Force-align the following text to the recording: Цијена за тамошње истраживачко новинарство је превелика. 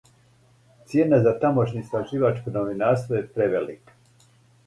Цијена 0.93 1.17
за 1.25 1.33
тамошње 1.43 1.83
истраживачко 1.83 2.53
новинарство 2.55 3.17
је 3.19 3.23
превелика. 3.37 3.99